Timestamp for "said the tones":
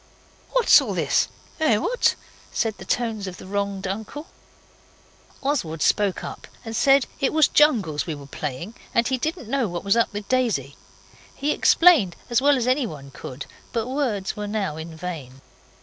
2.51-3.27